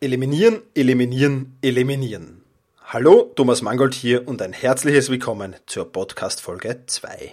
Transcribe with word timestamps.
Eliminieren, 0.00 0.62
eliminieren, 0.74 1.58
eliminieren. 1.60 2.44
Hallo, 2.84 3.32
Thomas 3.34 3.62
Mangold 3.62 3.94
hier 3.94 4.28
und 4.28 4.40
ein 4.40 4.52
herzliches 4.52 5.10
Willkommen 5.10 5.56
zur 5.66 5.90
Podcast 5.90 6.40
Folge 6.40 6.84
2. 6.86 7.32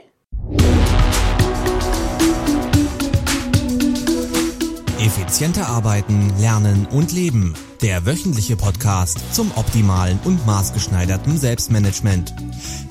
Effizienter 5.00 5.68
arbeiten, 5.68 6.34
lernen 6.40 6.88
und 6.88 7.12
leben. 7.14 7.54
Der 7.84 8.08
wöchentliche 8.08 8.56
Podcast 8.56 9.20
zum 9.36 9.52
optimalen 9.56 10.20
und 10.24 10.44
maßgeschneiderten 10.48 11.38
Selbstmanagement. 11.38 12.34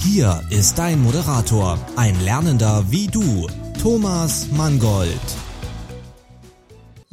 Hier 0.00 0.40
ist 0.50 0.78
dein 0.78 1.02
Moderator, 1.02 1.84
ein 1.96 2.14
Lernender 2.20 2.84
wie 2.90 3.08
du, 3.08 3.48
Thomas 3.82 4.46
Mangold. 4.52 5.43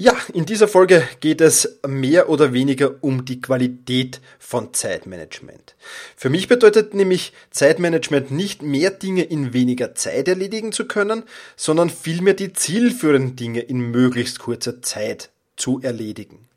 Ja, 0.04 0.18
in 0.34 0.48
dieser 0.48 0.68
Folge 0.68 1.08
geht 1.20 1.42
es 1.42 1.78
mehr 1.88 2.28
oder 2.28 2.54
weniger 2.54 2.96
um 3.02 3.24
die 3.24 3.40
Qualität 3.40 4.20
von 4.40 4.74
Zeitmanagement. 4.74 5.76
Für 6.16 6.32
mich 6.32 6.48
bedeutet 6.48 6.96
nämlich 6.96 7.34
Zeitmanagement 7.52 8.32
nicht 8.32 8.64
mehr 8.64 8.90
Dinge 8.90 9.22
in 9.22 9.54
weniger 9.54 9.94
Zeit 9.94 10.28
erledigen 10.28 10.72
zu 10.72 10.88
können, 10.88 11.22
sondern 11.56 11.92
vielmehr 11.92 12.34
die 12.34 12.52
zielführenden 12.52 13.36
Dinge 13.36 13.60
in 13.60 13.92
möglichst 13.92 14.40
kurzer 14.40 14.82
Zeit 14.82 15.30
zu 15.56 15.82
erledigen. 15.84 16.48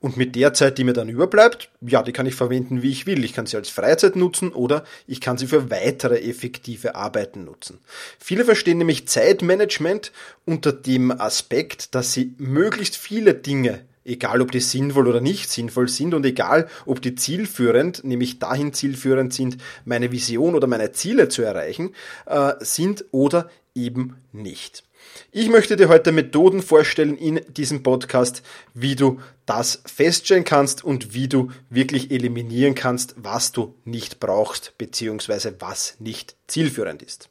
Und 0.00 0.16
mit 0.16 0.34
der 0.34 0.54
Zeit, 0.54 0.78
die 0.78 0.84
mir 0.84 0.94
dann 0.94 1.10
überbleibt, 1.10 1.68
ja, 1.82 2.02
die 2.02 2.12
kann 2.12 2.24
ich 2.24 2.34
verwenden, 2.34 2.82
wie 2.82 2.90
ich 2.90 3.04
will. 3.04 3.22
Ich 3.22 3.34
kann 3.34 3.44
sie 3.44 3.58
als 3.58 3.68
Freizeit 3.68 4.16
nutzen 4.16 4.50
oder 4.50 4.84
ich 5.06 5.20
kann 5.20 5.36
sie 5.36 5.46
für 5.46 5.70
weitere 5.70 6.22
effektive 6.22 6.94
Arbeiten 6.94 7.44
nutzen. 7.44 7.78
Viele 8.18 8.46
verstehen 8.46 8.78
nämlich 8.78 9.08
Zeitmanagement 9.08 10.10
unter 10.46 10.72
dem 10.72 11.10
Aspekt, 11.10 11.94
dass 11.94 12.14
sie 12.14 12.34
möglichst 12.38 12.96
viele 12.96 13.34
Dinge 13.34 13.80
egal 14.04 14.40
ob 14.40 14.50
die 14.50 14.60
sinnvoll 14.60 15.08
oder 15.08 15.20
nicht 15.20 15.50
sinnvoll 15.50 15.88
sind 15.88 16.14
und 16.14 16.24
egal 16.24 16.68
ob 16.86 17.02
die 17.02 17.14
zielführend, 17.14 18.02
nämlich 18.02 18.38
dahin 18.38 18.72
zielführend 18.72 19.32
sind, 19.32 19.58
meine 19.84 20.10
Vision 20.10 20.54
oder 20.54 20.66
meine 20.66 20.92
Ziele 20.92 21.28
zu 21.28 21.42
erreichen, 21.42 21.94
äh, 22.26 22.54
sind 22.60 23.04
oder 23.12 23.50
eben 23.74 24.16
nicht. 24.32 24.82
Ich 25.32 25.48
möchte 25.48 25.76
dir 25.76 25.88
heute 25.88 26.10
Methoden 26.10 26.60
vorstellen 26.60 27.16
in 27.16 27.40
diesem 27.48 27.84
Podcast, 27.84 28.42
wie 28.74 28.96
du 28.96 29.20
das 29.46 29.80
feststellen 29.86 30.44
kannst 30.44 30.82
und 30.82 31.14
wie 31.14 31.28
du 31.28 31.52
wirklich 31.68 32.10
eliminieren 32.10 32.74
kannst, 32.74 33.14
was 33.16 33.52
du 33.52 33.76
nicht 33.84 34.18
brauchst, 34.18 34.76
beziehungsweise 34.76 35.54
was 35.60 35.94
nicht 36.00 36.34
zielführend 36.48 37.02
ist. 37.02 37.28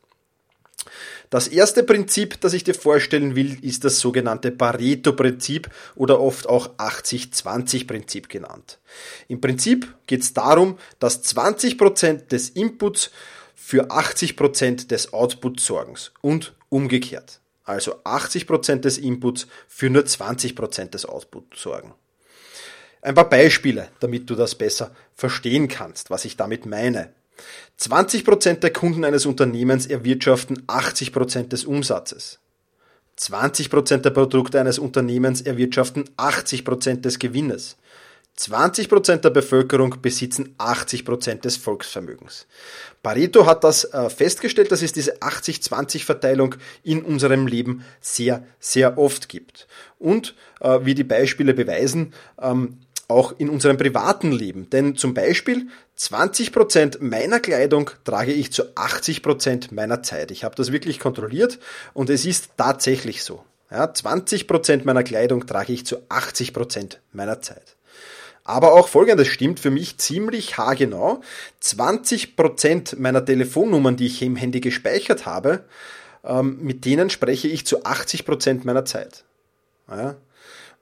Das 1.30 1.50
erste 1.50 1.84
Prinzip, 1.84 2.40
das 2.40 2.54
ich 2.54 2.64
dir 2.64 2.74
vorstellen 2.74 3.36
will, 3.36 3.58
ist 3.62 3.84
das 3.84 4.00
sogenannte 4.00 4.52
Pareto-Prinzip 4.52 5.70
oder 5.96 6.22
oft 6.22 6.48
auch 6.48 6.78
80-20-Prinzip 6.78 8.30
genannt. 8.30 8.80
Im 9.28 9.42
Prinzip 9.42 9.94
geht 10.08 10.22
es 10.22 10.34
darum, 10.34 10.78
dass 11.00 11.24
20% 11.24 12.28
des 12.28 12.50
Inputs 12.50 13.12
für 13.54 13.92
80% 13.92 14.88
des 14.88 15.12
Outputs 15.12 15.66
sorgen 15.66 15.96
und 16.22 16.56
umgekehrt 16.70 17.42
also 17.70 17.96
80% 18.04 18.78
des 18.78 18.98
Inputs, 18.98 19.48
für 19.68 19.90
nur 19.90 20.04
20% 20.04 20.90
des 20.90 21.06
Outputs 21.06 21.62
sorgen. 21.62 21.94
Ein 23.02 23.16
paar 23.16 23.30
Beispiele, 23.30 23.90
damit 24.00 24.30
du 24.30 24.36
das 24.36 24.56
besser 24.56 24.92
verstehen 25.16 25.68
kannst, 25.68 26.10
was 26.10 26.26
ich 26.26 26.36
damit 26.36 26.66
meine. 26.66 27.14
20% 27.80 28.56
der 28.56 28.74
Kunden 28.74 29.06
eines 29.06 29.26
Unternehmens 29.26 29.86
erwirtschaften 29.86 30.66
80% 30.68 31.48
des 31.48 31.64
Umsatzes. 31.64 32.40
20% 33.18 33.98
der 33.98 34.10
Produkte 34.10 34.60
eines 34.60 34.80
Unternehmens 34.80 35.42
erwirtschaften 35.42 36.06
80% 36.18 37.02
des 37.02 37.20
Gewinnes. 37.20 37.78
20% 38.40 39.18
der 39.18 39.32
Bevölkerung 39.32 39.98
besitzen 40.02 40.56
80% 40.58 41.42
des 41.42 41.58
Volksvermögens. 41.58 42.48
Pareto 43.04 43.46
hat 43.46 43.66
das 43.66 43.84
äh, 43.84 44.10
festgestellt, 44.10 44.72
dass 44.72 44.82
es 44.82 44.94
diese 44.94 45.18
80-20-Verteilung 45.18 46.56
in 46.84 47.04
unserem 47.04 47.48
Leben 47.48 47.84
sehr, 48.00 48.46
sehr 48.60 48.98
oft 48.98 49.28
gibt. 49.28 49.68
Und 49.98 50.36
äh, 50.62 50.80
wie 50.84 50.96
die 50.96 51.04
Beispiele 51.04 51.54
beweisen, 51.54 52.14
ähm, 52.42 52.78
auch 53.10 53.34
in 53.40 53.50
unserem 53.50 53.76
privaten 53.76 54.32
Leben. 54.32 54.70
Denn 54.70 54.96
zum 54.96 55.14
Beispiel 55.14 55.68
20% 55.98 57.04
meiner 57.04 57.42
Kleidung 57.42 57.90
trage 58.06 58.32
ich 58.32 58.54
zu 58.54 58.64
80% 58.76 59.74
meiner 59.74 60.02
Zeit. 60.02 60.32
Ich 60.32 60.46
habe 60.46 60.56
das 60.56 60.72
wirklich 60.72 61.00
kontrolliert 61.00 61.60
und 61.94 62.10
es 62.10 62.26
ist 62.26 62.52
tatsächlich 62.56 63.24
so. 63.24 63.44
Ja, 63.72 63.86
20% 63.86 64.86
meiner 64.86 65.04
Kleidung 65.04 65.46
trage 65.46 65.74
ich 65.74 65.86
zu 65.86 65.98
80% 66.08 66.98
meiner 67.12 67.42
Zeit. 67.42 67.76
Aber 68.50 68.74
auch 68.74 68.88
folgendes 68.88 69.28
stimmt 69.28 69.60
für 69.60 69.70
mich 69.70 70.00
ziemlich 70.00 70.58
haargenau. 70.58 71.22
20% 71.62 73.00
meiner 73.00 73.24
Telefonnummern, 73.24 73.96
die 73.96 74.08
ich 74.08 74.24
im 74.24 74.36
Handy 74.36 74.60
gespeichert 74.60 75.28
habe, 75.28 75.66
ähm, 76.24 76.58
mit 76.60 76.84
denen 76.84 77.12
spreche 77.12 77.48
ich 77.48 77.68
zu 77.68 77.84
80% 77.86 78.66
meiner 78.66 78.86
Zeit. 78.86 79.24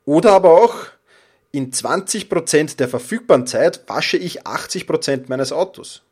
Oder 0.06 0.32
aber 0.32 0.52
auch 0.52 0.76
in 1.52 1.74
20% 1.74 2.78
der 2.78 2.88
verfügbaren 2.88 3.48
Zeit 3.48 3.84
wasche 3.88 4.16
ich 4.16 4.48
80% 4.48 5.26
meines 5.28 5.52
Autos. 5.52 6.04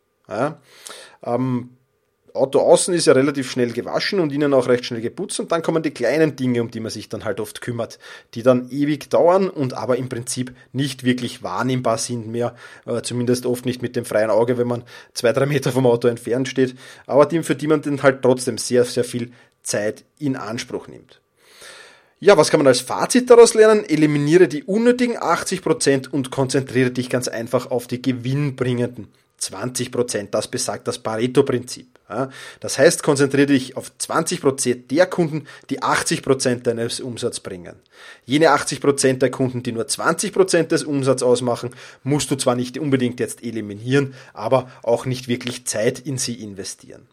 Ähm, 1.24 1.70
Auto 2.36 2.60
außen 2.60 2.94
ist 2.94 3.08
ja 3.08 3.14
relativ 3.14 3.50
schnell 3.50 3.72
gewaschen 3.72 4.20
und 4.20 4.32
innen 4.32 4.54
auch 4.54 4.68
recht 4.68 4.86
schnell 4.86 5.02
geputzt 5.02 5.40
und 5.40 5.52
dann 5.52 5.62
kommen 5.62 5.84
die 5.84 5.92
kleinen 5.92 6.36
Dinge, 6.36 6.62
um 6.62 6.72
die 6.72 6.80
man 6.80 6.92
sich 6.92 7.10
dann 7.10 7.26
halt 7.26 7.40
oft 7.40 7.62
kümmert, 7.62 8.00
die 8.34 8.44
dann 8.44 8.70
ewig 8.70 9.10
dauern 9.10 9.50
und 9.50 9.74
aber 9.74 9.98
im 9.98 10.10
Prinzip 10.10 10.54
nicht 10.74 11.04
wirklich 11.04 11.44
wahrnehmbar 11.44 11.98
sind 11.98 12.28
mehr, 12.28 12.56
äh, 12.86 13.02
zumindest 13.02 13.46
oft 13.46 13.66
nicht 13.66 13.82
mit 13.82 13.96
dem 13.96 14.06
freien 14.06 14.30
Auge, 14.30 14.58
wenn 14.58 14.68
man 14.68 14.84
zwei, 15.14 15.34
drei 15.34 15.46
Meter 15.46 15.72
vom 15.72 15.86
Auto 15.86 16.08
entfernt 16.08 16.48
steht, 16.48 16.76
aber 17.08 17.26
die, 17.26 17.44
für 17.44 17.56
die 17.56 17.68
man 17.68 17.82
dann 17.82 18.04
halt 18.04 18.22
trotzdem 18.22 18.58
sehr, 18.58 18.86
sehr 18.86 19.04
viel 19.04 19.32
Zeit 19.64 20.04
in 20.20 20.36
Anspruch 20.36 20.88
nimmt. 20.88 21.22
Ja, 22.20 22.38
was 22.38 22.50
kann 22.50 22.60
man 22.60 22.68
als 22.68 22.80
Fazit 22.80 23.30
daraus 23.30 23.54
lernen? 23.54 23.84
Eliminiere 23.84 24.48
die 24.48 24.64
unnötigen 24.64 25.18
80% 25.18 26.10
und 26.10 26.32
konzentriere 26.32 26.92
dich 26.92 27.10
ganz 27.10 27.28
einfach 27.28 27.72
auf 27.72 27.88
die 27.88 28.02
gewinnbringenden 28.02 29.10
20 29.38 29.92
Prozent. 29.92 30.34
Das 30.34 30.48
besagt 30.48 30.88
das 30.88 31.00
Pareto-Prinzip. 31.00 31.95
Das 32.60 32.78
heißt, 32.78 33.02
konzentriere 33.02 33.48
dich 33.48 33.78
auf 33.78 33.92
20 33.98 34.42
Prozent 34.42 34.92
der 34.92 35.08
Kunden, 35.08 35.48
die 35.72 35.82
80 35.82 36.22
Prozent 36.22 36.68
deines 36.68 37.00
Umsatzes 37.00 37.40
bringen. 37.40 37.76
Jene 38.26 38.52
80 38.52 38.80
Prozent 38.80 39.22
der 39.24 39.32
Kunden, 39.32 39.64
die 39.64 39.72
nur 39.72 39.88
20 39.88 40.32
Prozent 40.32 40.72
des 40.72 40.84
Umsatzes 40.84 41.24
ausmachen, 41.24 41.72
musst 42.04 42.30
du 42.30 42.36
zwar 42.36 42.56
nicht 42.56 42.78
unbedingt 42.78 43.20
jetzt 43.20 43.44
eliminieren, 43.44 44.14
aber 44.34 44.70
auch 44.84 45.06
nicht 45.06 45.28
wirklich 45.28 45.66
Zeit 45.66 46.00
in 46.00 46.20
sie 46.20 46.36
investieren. 46.36 47.08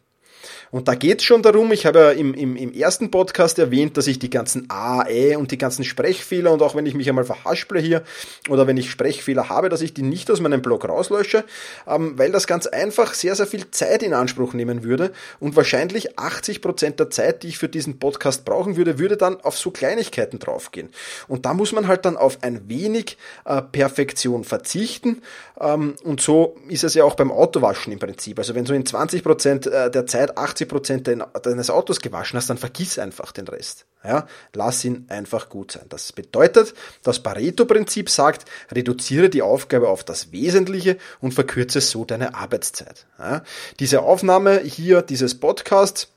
Und 0.73 0.89
da 0.89 0.95
geht 0.95 1.19
es 1.19 1.25
schon 1.25 1.43
darum, 1.43 1.71
ich 1.71 1.85
habe 1.85 1.99
ja 1.99 2.11
im, 2.13 2.33
im, 2.33 2.57
im 2.57 2.73
ersten 2.73 3.11
Podcast 3.11 3.59
erwähnt, 3.59 3.99
dass 3.99 4.07
ich 4.07 4.19
die 4.19 4.31
ganzen 4.31 4.71
A, 4.71 5.07
E 5.07 5.37
und 5.37 5.51
die 5.51 5.59
ganzen 5.59 5.85
Sprechfehler 5.85 6.51
und 6.51 6.63
auch 6.63 6.75
wenn 6.75 6.87
ich 6.87 6.95
mich 6.95 7.11
einmal 7.11 7.25
verhasple 7.25 7.79
hier 7.79 8.03
oder 8.49 8.67
wenn 8.67 8.79
ich 8.79 8.91
Sprechfehler 8.91 9.51
habe, 9.51 9.69
dass 9.69 9.83
ich 9.83 9.93
die 9.93 10.03
nicht 10.03 10.31
aus 10.31 10.41
meinem 10.41 10.63
Blog 10.63 10.89
rauslösche, 10.89 11.45
ähm, 11.87 12.19
weil 12.19 12.33
das 12.33 12.47
ganz 12.47 12.67
einfach 12.67 13.13
sehr, 13.13 13.37
sehr 13.37 13.47
viel 13.47 13.71
Zeit 13.71 14.03
in 14.03 14.15
Anspruch 14.15 14.55
nehmen 14.55 14.83
würde 14.83 15.13
und 15.41 15.57
wahrscheinlich 15.57 16.19
80 16.19 16.63
Prozent 16.63 16.99
der 16.99 17.11
Zeit, 17.11 17.43
die 17.43 17.49
ich 17.49 17.59
für 17.59 17.69
diesen 17.69 17.99
Podcast 17.99 18.47
brauchen 18.47 18.79
würde, 18.79 18.99
würde 18.99 19.19
dann 19.19 19.43
auf 19.43 19.59
so 19.59 19.73
Kleinigkeiten 19.73 20.39
draufgehen. 20.39 20.89
Und 21.29 21.45
da 21.45 21.53
muss 21.53 21.73
man 21.73 21.87
halt 21.87 22.07
dann 22.07 22.17
auf 22.17 22.39
ein 22.41 22.71
wenig 22.71 23.19
äh, 23.45 23.61
Perfektion 23.61 24.43
verzichten 24.43 25.21
ähm, 25.61 25.95
und 26.03 26.23
so 26.23 26.57
ist 26.69 26.83
es 26.83 26.95
ja 26.95 27.05
auch 27.05 27.15
beim 27.15 27.31
Autowaschen 27.31 27.93
im 27.93 27.99
Prinzip. 27.99 28.39
Also 28.39 28.55
wenn 28.55 28.65
du 28.65 28.75
in 28.75 28.87
20 28.87 29.23
Prozent 29.23 29.67
äh, 29.67 29.91
der 29.91 30.07
Zeit 30.07 30.39
80 30.39 30.62
80% 30.67 31.41
deines 31.41 31.71
Autos 31.71 32.01
gewaschen 32.01 32.37
hast, 32.37 32.51
dann 32.51 32.59
vergiss 32.59 32.99
einfach 32.99 33.33
den 33.33 33.49
Rest. 33.49 33.87
Ja, 34.05 34.27
lass 34.53 34.85
ihn 34.85 35.07
einfach 35.09 35.49
gut 35.49 35.73
sein. 35.73 35.85
Das 35.89 36.13
bedeutet, 36.13 36.75
das 37.03 37.21
Pareto-Prinzip 37.21 38.11
sagt, 38.11 38.45
reduziere 38.73 39.31
die 39.31 39.43
Aufgabe 39.43 39.89
auf 39.89 40.03
das 40.03 40.33
Wesentliche 40.33 40.97
und 41.21 41.35
verkürze 41.35 41.81
so 41.81 42.05
deine 42.05 42.35
Arbeitszeit. 42.35 43.07
Ja, 43.19 43.43
diese 43.79 44.03
Aufnahme 44.03 44.61
hier, 44.61 45.03
dieses 45.03 45.39
Podcast, 45.39 46.09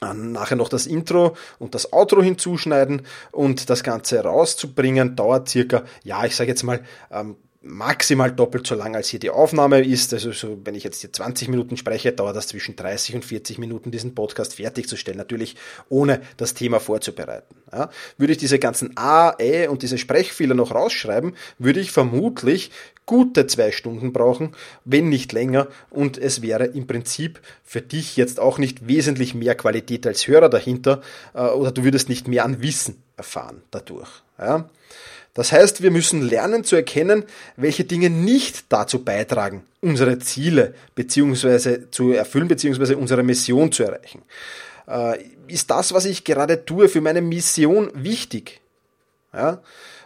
nachher 0.00 0.56
noch 0.56 0.68
das 0.68 0.86
Intro 0.86 1.36
und 1.58 1.74
das 1.74 1.92
Outro 1.92 2.22
hinzuschneiden 2.22 3.02
und 3.32 3.68
das 3.68 3.82
Ganze 3.82 4.20
rauszubringen, 4.22 5.16
dauert 5.16 5.48
circa, 5.48 5.82
ja, 6.04 6.24
ich 6.24 6.36
sage 6.36 6.50
jetzt 6.50 6.62
mal, 6.62 6.84
ähm, 7.10 7.36
maximal 7.60 8.30
doppelt 8.30 8.66
so 8.66 8.76
lang, 8.76 8.94
als 8.94 9.08
hier 9.08 9.18
die 9.18 9.30
Aufnahme 9.30 9.84
ist. 9.84 10.12
Also 10.12 10.30
so, 10.32 10.58
wenn 10.64 10.74
ich 10.74 10.84
jetzt 10.84 11.00
hier 11.00 11.12
20 11.12 11.48
Minuten 11.48 11.76
spreche, 11.76 12.12
dauert 12.12 12.36
das 12.36 12.48
zwischen 12.48 12.76
30 12.76 13.16
und 13.16 13.24
40 13.24 13.58
Minuten, 13.58 13.90
diesen 13.90 14.14
Podcast 14.14 14.54
fertigzustellen. 14.54 15.18
Natürlich 15.18 15.56
ohne 15.88 16.20
das 16.36 16.54
Thema 16.54 16.78
vorzubereiten. 16.78 17.56
Ja, 17.72 17.90
würde 18.16 18.32
ich 18.32 18.38
diese 18.38 18.58
ganzen 18.58 18.96
A, 18.96 19.34
E 19.38 19.66
und 19.66 19.82
diese 19.82 19.98
Sprechfehler 19.98 20.54
noch 20.54 20.72
rausschreiben, 20.72 21.34
würde 21.58 21.80
ich 21.80 21.90
vermutlich 21.90 22.70
gute 23.06 23.46
zwei 23.46 23.72
Stunden 23.72 24.12
brauchen, 24.12 24.54
wenn 24.84 25.08
nicht 25.08 25.32
länger. 25.32 25.66
Und 25.90 26.16
es 26.16 26.42
wäre 26.42 26.66
im 26.66 26.86
Prinzip 26.86 27.40
für 27.64 27.80
dich 27.80 28.16
jetzt 28.16 28.38
auch 28.38 28.58
nicht 28.58 28.86
wesentlich 28.86 29.34
mehr 29.34 29.54
Qualität 29.54 30.06
als 30.06 30.28
Hörer 30.28 30.48
dahinter 30.48 31.02
äh, 31.34 31.40
oder 31.40 31.72
du 31.72 31.82
würdest 31.84 32.08
nicht 32.08 32.28
mehr 32.28 32.44
an 32.44 32.62
Wissen 32.62 33.02
erfahren 33.16 33.62
dadurch. 33.70 34.08
Ja. 34.38 34.68
Das 35.34 35.52
heißt, 35.52 35.82
wir 35.82 35.90
müssen 35.90 36.22
lernen 36.22 36.64
zu 36.64 36.76
erkennen, 36.76 37.24
welche 37.56 37.84
Dinge 37.84 38.10
nicht 38.10 38.64
dazu 38.70 39.04
beitragen, 39.04 39.64
unsere 39.80 40.18
Ziele 40.18 40.74
beziehungsweise 40.94 41.90
zu 41.90 42.12
erfüllen 42.12 42.48
beziehungsweise 42.48 42.96
unsere 42.96 43.22
Mission 43.22 43.70
zu 43.70 43.84
erreichen. 43.84 44.22
Äh, 44.88 45.18
ist 45.46 45.70
das, 45.70 45.92
was 45.92 46.04
ich 46.04 46.24
gerade 46.24 46.64
tue, 46.64 46.88
für 46.88 47.00
meine 47.00 47.20
Mission 47.20 47.90
wichtig? 47.94 48.60
Ja? 49.32 49.62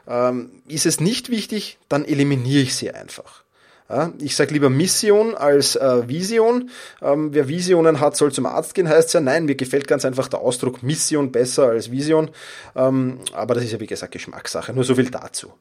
Ähm, 0.06 0.50
ist 0.66 0.86
es 0.86 1.00
nicht 1.00 1.30
wichtig, 1.30 1.78
dann 1.88 2.04
eliminiere 2.04 2.62
ich 2.62 2.74
sie 2.74 2.90
einfach. 2.90 3.44
Ja, 3.92 4.10
ich 4.20 4.34
sage 4.34 4.54
lieber 4.54 4.70
Mission 4.70 5.34
als 5.34 5.76
äh, 5.76 6.08
Vision. 6.08 6.70
Ähm, 7.02 7.34
wer 7.34 7.46
Visionen 7.46 8.00
hat, 8.00 8.16
soll 8.16 8.32
zum 8.32 8.46
Arzt 8.46 8.74
gehen, 8.74 8.88
heißt 8.88 9.12
ja. 9.12 9.20
Nein, 9.20 9.44
mir 9.44 9.54
gefällt 9.54 9.86
ganz 9.86 10.06
einfach 10.06 10.28
der 10.28 10.40
Ausdruck 10.40 10.82
Mission 10.82 11.30
besser 11.30 11.68
als 11.68 11.90
Vision. 11.90 12.30
Ähm, 12.74 13.18
aber 13.34 13.54
das 13.54 13.64
ist 13.64 13.72
ja 13.72 13.80
wie 13.80 13.86
gesagt 13.86 14.12
Geschmackssache. 14.12 14.72
Nur 14.72 14.84
so 14.84 14.94
viel 14.94 15.10
dazu. 15.10 15.52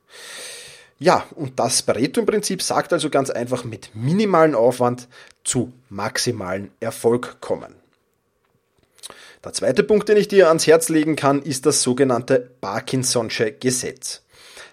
Ja, 0.98 1.25
und 1.36 1.60
das 1.60 1.81
Pareto 1.81 2.22
im 2.22 2.25
Prinzip 2.25 2.62
sagt 2.62 2.94
also 2.94 3.10
ganz 3.10 3.30
einfach 3.31 3.66
mit 3.66 3.89
minimalen 3.94 4.56
Aufwand 4.56 5.10
zu 5.44 5.74
maximalen 5.89 6.72
Erfolg 6.80 7.42
kommen. 7.42 7.75
Der 9.44 9.51
zweite 9.51 9.84
Punkt, 9.84 10.07
den 10.07 10.16
ich 10.16 10.30
dir 10.30 10.48
ans 10.48 10.68
Herz 10.68 10.88
legen 10.88 11.18
kann, 11.18 11.42
ist 11.42 11.66
das 11.66 11.81
sogenannte 11.81 12.51
Parkinson'sche 12.62 13.51
Gesetz. 13.60 14.22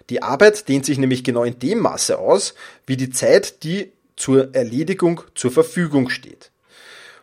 Die 0.09 0.23
Arbeit 0.23 0.67
dehnt 0.67 0.85
sich 0.85 0.97
nämlich 0.97 1.23
genau 1.23 1.43
in 1.43 1.59
dem 1.59 1.79
Maße 1.79 2.17
aus, 2.17 2.55
wie 2.85 2.97
die 2.97 3.09
Zeit, 3.09 3.63
die 3.63 3.91
zur 4.15 4.53
Erledigung 4.53 5.21
zur 5.35 5.51
Verfügung 5.51 6.09
steht. 6.09 6.51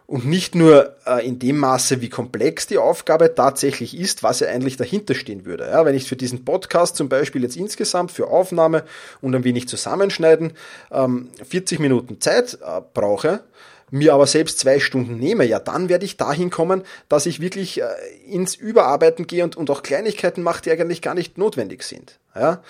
Und 0.06 0.24
nicht 0.24 0.54
nur 0.54 0.94
äh, 1.04 1.26
in 1.26 1.40
dem 1.40 1.58
Maße, 1.58 2.00
wie 2.00 2.08
komplex 2.08 2.68
die 2.68 2.78
Aufgabe 2.78 3.34
tatsächlich 3.34 3.98
ist, 3.98 4.22
was 4.22 4.38
ja 4.38 4.46
eigentlich 4.46 4.76
dahinter 4.76 5.16
stehen 5.16 5.44
würde. 5.44 5.64
Ja, 5.64 5.84
wenn 5.84 5.96
ich 5.96 6.08
für 6.08 6.14
diesen 6.14 6.44
Podcast 6.44 6.94
zum 6.94 7.08
Beispiel 7.08 7.42
jetzt 7.42 7.56
insgesamt 7.56 8.12
für 8.12 8.28
Aufnahme 8.28 8.84
und 9.20 9.34
ein 9.34 9.42
wenig 9.42 9.66
zusammenschneiden 9.66 10.52
ähm, 10.92 11.30
40 11.48 11.80
Minuten 11.80 12.20
Zeit 12.20 12.56
äh, 12.62 12.82
brauche, 12.94 13.42
mir 13.90 14.14
aber 14.14 14.26
selbst 14.26 14.58
zwei 14.58 14.80
Stunden 14.80 15.16
nehme, 15.16 15.44
ja, 15.44 15.60
dann 15.60 15.88
werde 15.88 16.04
ich 16.04 16.16
dahin 16.16 16.50
kommen, 16.50 16.82
dass 17.08 17.26
ich 17.26 17.40
wirklich 17.40 17.80
äh, 17.80 17.86
ins 18.26 18.54
Überarbeiten 18.54 19.26
gehe 19.26 19.44
und, 19.44 19.56
und 19.56 19.70
auch 19.70 19.82
Kleinigkeiten 19.82 20.42
mache, 20.42 20.62
die 20.62 20.70
eigentlich 20.70 21.02
gar 21.02 21.14
nicht 21.14 21.38
notwendig 21.38 21.82
sind. 21.82 22.18
Ja? 22.34 22.62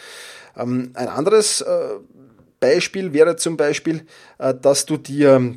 Ähm, 0.57 0.91
ein 0.95 1.09
anderes 1.09 1.63
äh, 1.63 1.97
Beispiel 2.61 3.13
wäre 3.13 3.37
zum 3.37 3.57
Beispiel, 3.57 4.07
äh, 4.39 4.55
dass 4.55 4.87
du 4.87 4.97
dir 4.97 5.55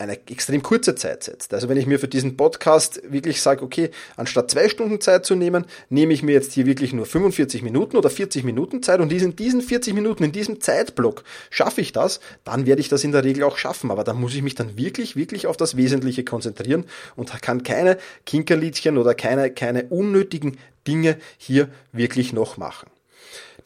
eine 0.00 0.18
extrem 0.28 0.62
kurze 0.62 0.94
Zeit 0.94 1.24
setzt. 1.24 1.52
Also 1.54 1.68
wenn 1.68 1.76
ich 1.76 1.86
mir 1.86 1.98
für 1.98 2.08
diesen 2.08 2.36
Podcast 2.36 3.02
wirklich 3.08 3.40
sage, 3.42 3.62
okay, 3.62 3.90
anstatt 4.16 4.50
zwei 4.50 4.68
Stunden 4.68 5.00
Zeit 5.00 5.26
zu 5.26 5.34
nehmen, 5.34 5.66
nehme 5.88 6.12
ich 6.12 6.22
mir 6.22 6.32
jetzt 6.32 6.52
hier 6.52 6.66
wirklich 6.66 6.92
nur 6.92 7.06
45 7.06 7.62
Minuten 7.62 7.96
oder 7.96 8.10
40 8.10 8.44
Minuten 8.44 8.82
Zeit 8.82 9.00
und 9.00 9.12
in 9.12 9.36
diesen 9.36 9.62
40 9.62 9.94
Minuten, 9.94 10.24
in 10.24 10.32
diesem 10.32 10.60
Zeitblock 10.60 11.24
schaffe 11.50 11.80
ich 11.80 11.92
das, 11.92 12.20
dann 12.44 12.66
werde 12.66 12.80
ich 12.80 12.88
das 12.88 13.04
in 13.04 13.12
der 13.12 13.24
Regel 13.24 13.44
auch 13.44 13.58
schaffen. 13.58 13.90
Aber 13.90 14.04
da 14.04 14.14
muss 14.14 14.34
ich 14.34 14.42
mich 14.42 14.54
dann 14.54 14.76
wirklich, 14.76 15.16
wirklich 15.16 15.46
auf 15.46 15.56
das 15.56 15.76
Wesentliche 15.76 16.24
konzentrieren 16.24 16.84
und 17.16 17.30
kann 17.42 17.62
keine 17.62 17.98
Kinkerliedchen 18.26 18.98
oder 18.98 19.14
keine, 19.14 19.50
keine 19.50 19.84
unnötigen 19.84 20.58
Dinge 20.86 21.16
hier 21.38 21.68
wirklich 21.92 22.32
noch 22.32 22.56
machen. 22.56 22.88